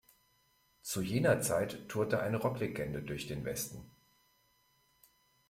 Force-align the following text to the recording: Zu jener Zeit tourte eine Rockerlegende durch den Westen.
Zu 0.81 1.03
jener 1.03 1.41
Zeit 1.41 1.87
tourte 1.87 2.21
eine 2.23 2.37
Rockerlegende 2.37 3.03
durch 3.03 3.27
den 3.27 3.45
Westen. 3.45 3.85